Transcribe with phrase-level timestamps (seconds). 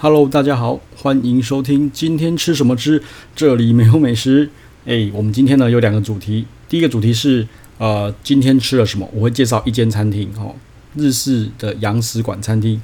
[0.00, 3.02] Hello，大家好，欢迎收听今天吃什么吃，
[3.34, 4.48] 这里没有美食。
[4.84, 7.44] 诶，我们今天呢有两个主题，第一个主题是
[7.78, 10.54] 呃今天吃了什么，我会介绍一间餐厅哦，
[10.94, 12.80] 日式的洋食馆餐厅。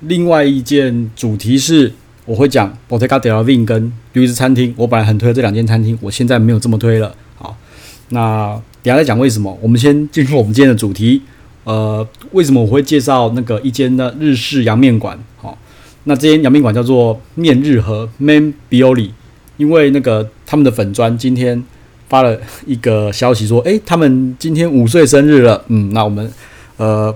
[0.00, 1.92] 另外一件主题是
[2.24, 7.14] 我会讲 Bottega del Vin 跟驴子餐厅，我本来很推这两间餐厅，我现在没有这么推了。
[7.36, 7.54] 好，
[8.08, 9.58] 那等下再讲为什么。
[9.60, 11.20] 我们先进入我们今天的主题，
[11.64, 15.22] 呃，为什么我会介绍那个一间的日式洋面馆？
[15.36, 15.58] 好。
[16.04, 19.10] 那这间洋面馆叫做面日和 （Manbioli），
[19.58, 21.62] 因为那个他们的粉专今天
[22.08, 25.62] 发了一个消息说，诶，他们今天五岁生日了。
[25.68, 26.32] 嗯，那我们
[26.78, 27.14] 呃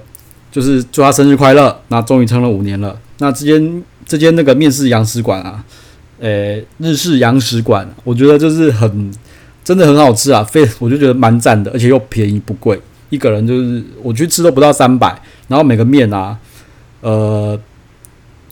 [0.51, 1.81] 就是祝他生日快乐。
[1.89, 2.99] 那终于撑了五年了。
[3.19, 5.65] 那这间这间那个面式洋食馆啊，
[6.21, 9.11] 诶，日式洋食馆，我觉得就是很
[9.65, 12.79] 真的很好吃啊，非我就觉得蛮赞的，而且又便宜不贵，
[13.09, 15.19] 一个人就是我去吃都不到三百，
[15.49, 16.37] 然后每个面啊，
[17.01, 17.59] 呃。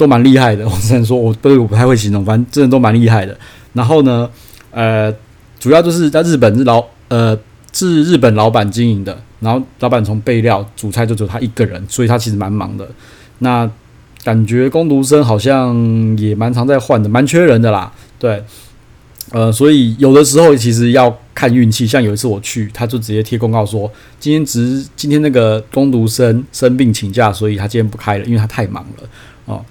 [0.00, 3.36] 都蛮厉害的， 我只能说，我对我不太会形容，反正真的都蛮厉害的。
[3.74, 4.28] 然后呢，
[4.70, 5.14] 呃，
[5.58, 7.38] 主要就是在日本是老呃
[7.72, 12.88] 是日本老板经营的，然后老板从备料煮菜就只有他一个人，所以他其实蛮忙的。
[13.40, 13.70] 那
[14.24, 15.76] 感觉工读生好像
[16.16, 17.92] 也蛮常在换的，蛮缺人的啦。
[18.18, 18.42] 对，
[19.32, 21.86] 呃，所以有的时候其实要看运气。
[21.86, 29.08] 像有一次我去，他就直接贴公告说，今天只今天那个工读生生病请假，所以他今天不开了，因为他太忙了。
[29.46, 29.64] 哦，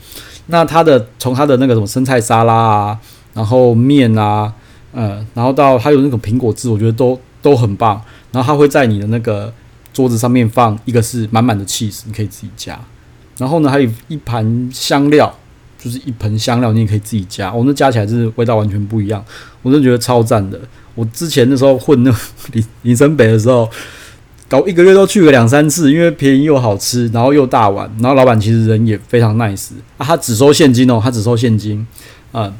[0.47, 2.99] 那他的从他的那个什么生菜沙拉啊，
[3.33, 4.53] 然后面啊，
[4.91, 8.01] 呃，然后到他有那种苹果汁，我觉得都都很棒。
[8.31, 9.53] 然后他会在你的那个
[9.93, 12.79] 桌子上面放一个是满满的 cheese，，你可以自己加。
[13.37, 15.33] 然后呢，还有一盘香料，
[15.77, 17.53] 就是一盆香料，你也可以自己加。
[17.53, 19.23] 我、那加起来就是味道完全不一样，
[19.61, 20.59] 我真的觉得超赞的。
[20.95, 22.13] 我之前的时候混那
[22.51, 23.69] 林 林森北的时候。
[24.49, 31.85] 搞一个月都去个两三次，因为便宜又好吃，然后又大碗，然后老板其实人也非常 nice 啊，他只收现金哦，他只收现金，
[32.31, 32.51] 啊，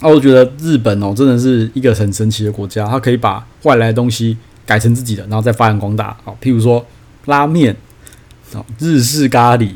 [0.00, 6.84] 那我觉得日本哦真的是一个很神奇的国家，他可以把外来的东西改成自己的，然后再发扬光大，好，譬如说
[7.26, 7.76] 拉面，
[8.52, 9.70] 好，日式咖喱，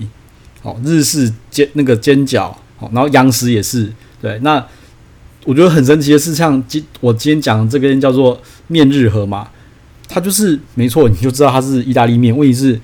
[0.60, 4.66] 好，日式煎那个煎饺，好，然后洋食也是，对，那
[5.44, 9.48] 我觉得很神奇的是，像今我今天讲的这个叫做面日和嘛。
[10.08, 12.34] 它就是没错，你就知道它是意大利面。
[12.34, 12.80] 问题是，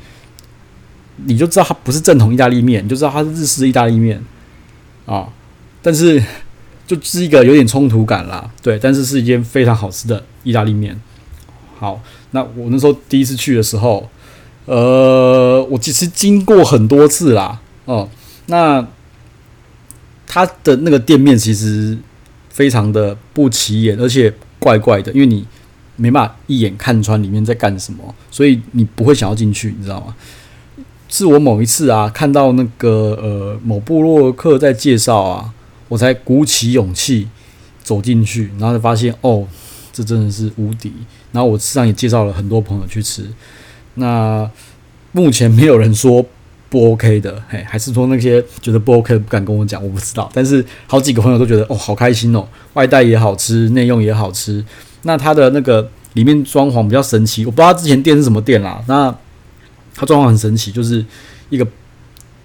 [1.24, 4.22] 你就知道它不是正统意大利面，你就知道它是日式意大利面
[5.06, 5.26] 啊。
[5.80, 6.22] 但是
[6.86, 8.78] 就是一个有点冲突感啦，对。
[8.78, 11.00] 但是是一间非常好吃的意大利面。
[11.78, 11.98] 好，
[12.32, 14.10] 那我那时候第一次去的时候，
[14.66, 18.08] 呃，我其实经过很多次啦，哦，
[18.46, 18.86] 那
[20.26, 21.96] 它的那个店面其实
[22.50, 25.46] 非常的不起眼，而且怪怪的，因为你。
[25.96, 30.14] 没办法一眼看穿里面在干什么，所以你不会想要进去，你知道吗？
[31.08, 35.52] 是我某一次啊，看到那个呃某部落客在介绍啊，
[35.88, 37.28] 我才鼓起勇气
[37.84, 39.46] 走进去，然后就发现哦，
[39.92, 40.92] 这真的是无敌。
[41.30, 43.28] 然后我实际上也介绍了很多朋友去吃，
[43.94, 44.50] 那
[45.12, 46.24] 目前没有人说
[46.68, 50.28] 不 OK 的，嘿，还是说那些觉得不 OK 不敢跟我讲，我不知道。
[50.32, 54.64] 但是好几个朋友都觉得哦，好开心哦，外带也好吃，内用也好吃。
[55.04, 58.82] 那它的那个里面装潢比较神奇，我不知道它之前店是什么店啦。
[58.88, 59.14] 那
[59.94, 61.04] 它装潢很神奇，就是
[61.50, 61.66] 一个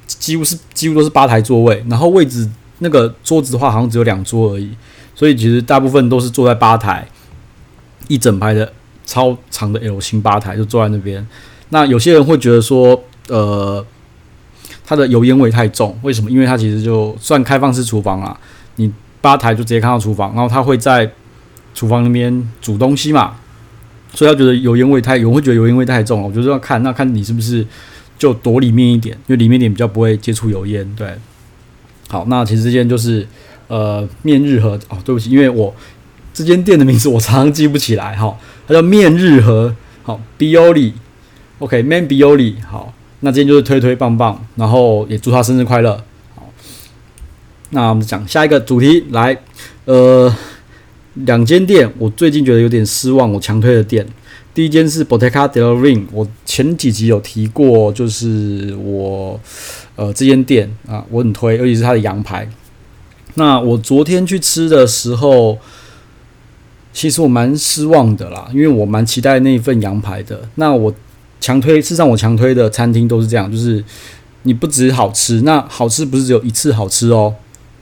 [0.06, 2.50] 几乎是几乎都是吧台座位，然后位置
[2.80, 4.70] 那个桌子的话好像只有两桌而已，
[5.16, 7.08] 所以其实大部分都是坐在吧台，
[8.08, 8.72] 一整排的
[9.06, 11.26] 超长的 L 型吧台就坐在那边。
[11.70, 13.86] 那有些人会觉得说，呃，
[14.86, 16.30] 它的油烟味太重，为什么？
[16.30, 18.40] 因为它其实就算开放式厨房啊，
[18.76, 18.92] 你
[19.22, 21.10] 吧台就直接看到厨房，然后它会在。
[21.74, 23.36] 厨房那边煮东西嘛，
[24.14, 26.22] 所以他觉得油烟味太，有人会觉得油烟味太重。
[26.22, 27.66] 我觉得要看，那看你是不是
[28.18, 30.86] 就躲里面一点，因为里面点比较不会接触油烟。
[30.96, 31.14] 对，
[32.10, 33.26] 好，那其实这间就是
[33.68, 35.74] 呃面日和哦，对不起，因为我
[36.34, 38.36] 这间店的名字我常常记不起来哈，
[38.68, 46.04] 它叫面日和，好，Bioli，OK，Man Bioli，好，那今天就是推推棒棒，然后也祝他生日快乐。
[46.36, 46.52] 好，
[47.70, 49.38] 那我们讲下一个主题来，
[49.86, 50.36] 呃。
[51.16, 53.32] 两间店，我最近觉得有点失望。
[53.34, 54.06] 我强推的店，
[54.54, 59.40] 第一间是 Bottega della Vigna，我前几集有提过，就是我
[59.96, 62.48] 呃这间店啊，我很推，尤其是它的羊排。
[63.34, 65.58] 那我昨天去吃的时候，
[66.94, 70.48] 其实我蛮失望的啦，因为我蛮期待那一份羊排的。
[70.56, 70.94] 那我
[71.42, 73.84] 强推，事实上我强推的餐厅都是这样，就是
[74.44, 77.34] 你不只好吃，那好吃不是只有一次好吃哦，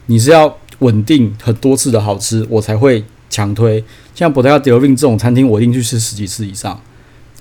[0.08, 3.04] 你是要稳定很多次的好吃，我才会。
[3.30, 3.84] 强推，
[4.16, 6.80] 像 Bottega della Vigna 这种餐厅，我一定去吃十几次以上。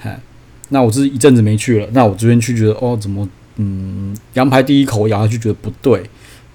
[0.01, 0.21] 嗨，
[0.69, 1.89] 那我是一阵子没去了。
[1.93, 6.09] 那我昨天去觉得，哦，怎么，嗯，羊排第一口咬下去觉得不对，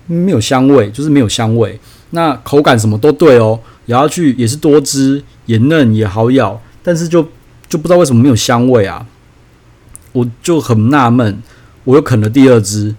[0.07, 1.79] 没有香味，就是没有香味。
[2.11, 7.27] 那口感什么都对哦，咬下去也是多汁，也嫩也好咬，但是就
[7.67, 9.07] 就不知道为什么没有香味啊，
[10.11, 11.41] 我就很纳闷。
[11.83, 12.93] 我又啃了第二只，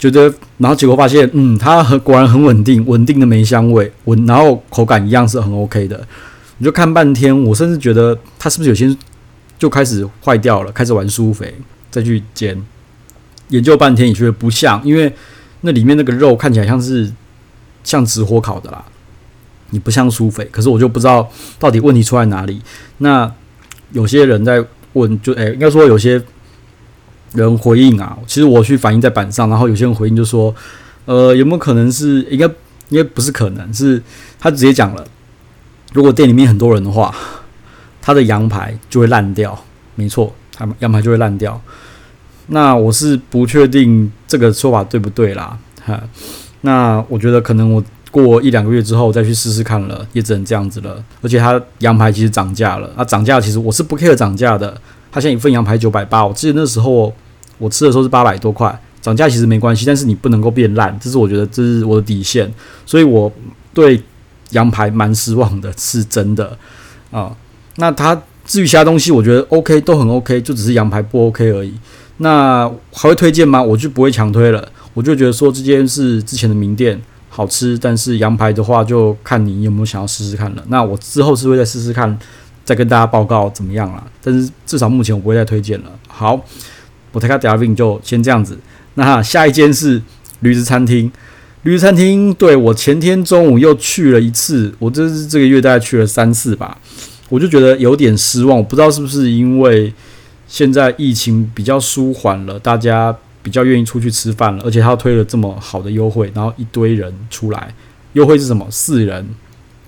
[0.00, 6.00] 觉得，然后结果发现，嗯，它很果然很稳定，稳定的没香味，稳，然后口感一样是很 OK 的。
[6.56, 8.96] 你就看半天，我甚至觉得它是不是有些
[9.58, 11.54] 就开始坏掉了，开始玩苏肥
[11.90, 12.58] 再去煎，
[13.48, 15.14] 研究半天也觉得不像，因为
[15.60, 17.12] 那里面那个肉看起来像是
[17.84, 18.82] 像直火烤的啦，
[19.68, 22.62] 你不像苏肥，可是我就不知道到底问题出在哪里。
[22.98, 23.30] 那
[23.92, 24.64] 有些人在
[24.94, 26.22] 问，就诶、应该说有些。
[27.32, 30.52] 人回应啊，其实我去反映在板上，然后有些人回应就说，
[31.04, 32.44] 呃，有没有可能是应该
[32.88, 34.02] 应该不是可能是
[34.38, 35.06] 他直接讲了，
[35.92, 37.14] 如果店里面很多人的话，
[38.02, 39.56] 他的羊排就会烂掉，
[39.94, 41.60] 没错，他们羊排就会烂掉。
[42.48, 46.02] 那我是不确定这个说法对不对啦，哈，
[46.62, 51.00] 那我觉得可能我过一两个月之后再去试试看了，也只能这样子了。
[51.22, 54.76] 而且他羊排其实涨价了，啊，涨价其实我是不 care 涨价的。
[55.12, 57.12] 他现在一份羊排九百八，我记得那时候
[57.58, 62.50] 我吃的时候是八百多块，涨价其实没关系，但是你不能够变烂，这是我觉得这是我的底线，
[62.86, 63.30] 所以我
[63.74, 64.00] 对
[64.50, 66.56] 羊排蛮失望的，是真的
[67.10, 67.34] 啊。
[67.76, 71.74] 那他至于其他东西，我觉得 OK 都很 OK，就只是羊排不 OK 而已。
[72.18, 73.62] 那还会推荐吗？
[73.62, 80.62] 我就不会强推了，我就觉得说这间是之前的名店，好吃，但是羊排的话就看你有没有想要试试看了。
[80.68, 82.18] 那我之后是会再试试看。
[82.70, 84.06] 再跟大家报告怎么样了？
[84.22, 85.90] 但是至少目前我不会再推荐了。
[86.06, 86.40] 好
[87.12, 88.56] ，Bottega del Vin 就先这样子。
[88.94, 90.00] 那下一间是
[90.38, 91.10] 驴子餐厅，
[91.64, 96.78] 驴子餐厅对我前天中午又去了一次，我这是这个月大概去了三次吧，
[97.28, 98.56] 我就觉得有点失望。
[98.56, 99.92] 我不知道是不是因为
[100.46, 103.12] 现在疫情比较舒缓了，大家
[103.42, 107.74] 比较愿意出去吃饭了，而且他推了这么好的优惠，然后一堆人出来，
[108.12, 108.64] 优惠是什么？
[108.70, 109.28] 四人，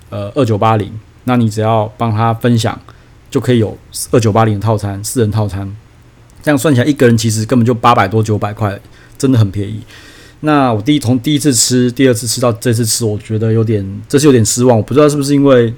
[0.09, 0.91] 呃，二九八零。
[1.25, 2.77] 那你只要帮他分享，
[3.29, 3.77] 就可以有
[4.11, 5.73] 二九八零的套餐，四人套餐，
[6.43, 8.79] 这样算起来一个人其实根本就八百多九百块，
[9.17, 9.81] 真的很便宜。
[10.41, 14.75] 那我第一从第一次吃，第二次吃到这次吃，我觉得有点，这是有点失望。
[14.75, 15.73] 我不知道是不是因为，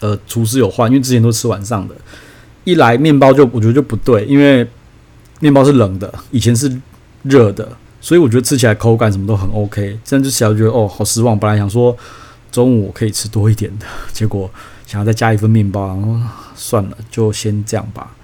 [0.00, 1.94] 呃，厨师有换，因为之前都吃晚上的，
[2.64, 4.66] 一来面包就我觉得就不对，因为
[5.40, 6.80] 面包是冷的，以前是
[7.24, 7.68] 热的，
[8.00, 9.98] 所以我觉得吃起来口感什么都很 OK。
[10.02, 11.38] 这样就想觉得哦，好失望。
[11.38, 11.94] 本来想说。
[12.50, 14.50] 中午可以吃多一点的， 结果
[14.86, 15.98] 想要再加一份面包，
[16.54, 18.14] 算了，就先这样吧。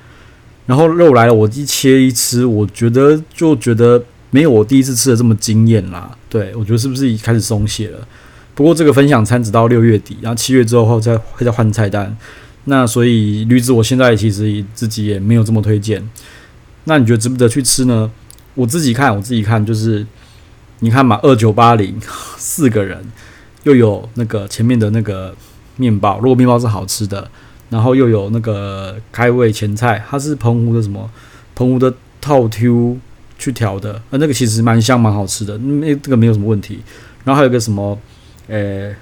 [0.67, 6.11] 然后肉来了，我一切一吃，我觉得就觉得没有我第一次吃的这么惊艳啦。
[6.31, 7.99] 对，我觉得是不是已开始松懈了？
[8.55, 12.17] 不过这个分享餐直到六月底，然后七月之后再会再换菜单。
[12.65, 16.03] 那所以驴子我现在其实自己也没有这么推荐。
[16.85, 18.11] 那你觉得值不得去吃呢？
[18.55, 20.07] 我自己看，我自己看就是
[20.79, 22.01] 你看嘛，二九八零
[22.39, 23.05] 四个人。
[23.65, 25.35] 又有那个前面的那个
[25.77, 27.29] 面包，如果面包是好吃的，
[27.71, 31.11] 然后又有那个开胃前菜，它是澎湖的什么
[31.55, 32.99] 澎湖的套 Q
[33.39, 36.79] 去调的，呃，那个其实蛮香蛮好吃的，那这个没有什么问题。
[37.25, 37.99] 然后还有个什么，
[38.49, 38.95] 呃、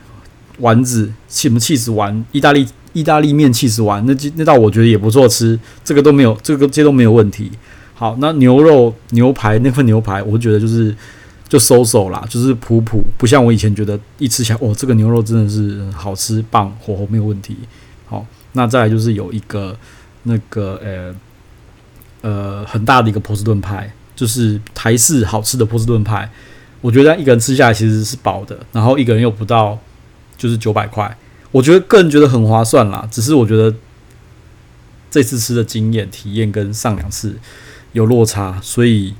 [0.58, 7.50] 丸子，什么气死丸，意大利意大利面气死丸，那那道我觉得也不错吃，这个都没有，这个这都没有问题。
[7.94, 10.94] 好，那牛肉牛排那份牛排，我觉得就是。
[11.52, 17.54] 就收手啦，就是普普，不像我以前觉得一吃起来，哦，这个牛肉真的是好吃棒，火候没有问题。
[18.06, 19.76] 好，那再来就是有一个
[20.22, 21.14] 那个呃
[22.22, 26.32] 呃很大的一个波士顿派，就是台式好吃的波士顿派，
[26.80, 29.78] 我觉得一个人吃下来其实是饱的，然后一个人又不到
[30.38, 31.14] 就是九百块，
[31.50, 33.06] 我觉得个人觉得很划算啦。
[33.10, 33.74] 只是我觉得
[35.10, 37.38] 这次吃的经验体验跟上两次
[37.92, 39.12] 有落差，所以。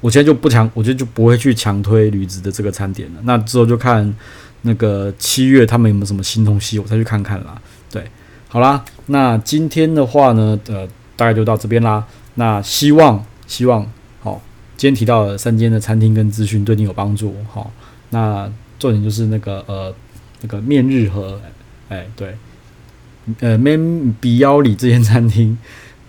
[0.00, 3.20] 我现在就不强，我觉得就不会去强推驴子的这个餐点了。
[3.24, 4.14] 那之后就看
[4.62, 7.60] 那个七月他们有没有什么新东西，我再去看看啦。
[7.90, 8.04] 对，
[8.48, 12.06] 好啦，那今天的话呢，呃，大概就到这边啦。
[12.34, 13.86] 那希望希望
[14.22, 14.40] 好，
[14.76, 17.34] 今天提到的三间的餐厅跟资讯对你有帮助。
[17.52, 17.70] 好，
[18.10, 19.94] 那重点就是那个呃
[20.40, 21.40] 那个面日和，
[21.88, 22.34] 哎、对，
[23.40, 25.58] 呃面比腰里这间餐厅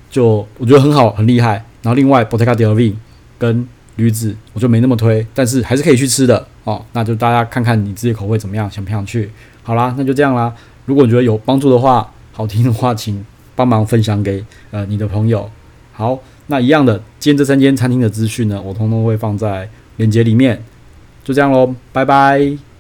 [0.10, 1.66] 就我觉得很好很厉害。
[1.82, 2.94] 然后另外 Bottega del Vin
[3.38, 3.68] 跟
[3.98, 6.84] 驴子我就没那么推，但是还是可以去吃的哦。
[6.94, 9.30] 那就大家看看你自己口味怎么样，想不想去？
[9.64, 10.54] 好啦，那就这样啦。
[10.86, 13.24] 如果你觉得有帮助的话，好听的话，请
[13.56, 15.50] 帮忙分享给呃你的朋友。
[15.94, 20.62] 好，那一样的，今天这三间餐厅的资讯呢，我通通会放在链接里面。
[21.24, 22.71] 就这样喽，拜拜。